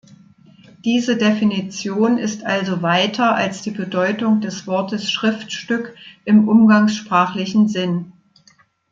Diese 0.83 1.15
Definition 1.15 2.17
ist 2.17 2.43
also 2.43 2.81
weiter 2.81 3.35
als 3.35 3.61
die 3.61 3.69
Bedeutung 3.69 4.41
des 4.41 4.65
Wortes 4.65 5.11
„Schriftstück“ 5.11 5.93
im 6.25 6.47
umgangssprachlichen 6.49 7.67
Sinn. 7.67 8.11